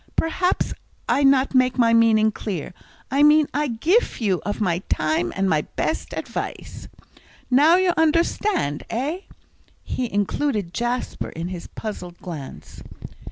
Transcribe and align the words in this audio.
"Perhaps 0.15 0.73
I 1.07 1.23
not 1.23 1.53
make 1.53 1.77
my 1.77 1.93
meaning 1.93 2.31
clear; 2.31 2.73
I 3.11 3.21
mean 3.21 3.45
I 3.53 3.67
geef 3.67 4.19
you 4.19 4.41
of 4.43 4.59
my 4.59 4.79
time 4.89 5.31
and 5.35 5.47
my 5.47 5.61
best 5.75 6.09
_ad_vice. 6.09 6.87
Now 7.51 7.75
you 7.75 7.93
understand 7.95 8.81
eh?" 8.89 9.19
He 9.83 10.11
included 10.11 10.73
Jasper 10.73 11.29
in 11.29 11.49
his 11.49 11.67
puzzled 11.67 12.17
glance. 12.17 12.81